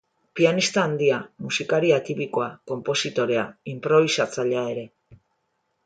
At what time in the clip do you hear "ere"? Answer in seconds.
4.75-4.91